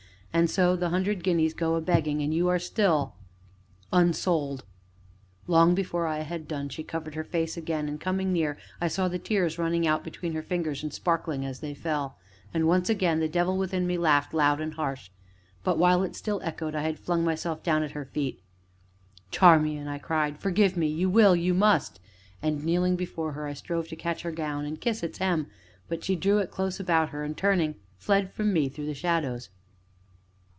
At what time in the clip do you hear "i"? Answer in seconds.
6.07-6.19, 8.79-8.87, 16.75-16.83, 19.89-19.97, 23.47-23.53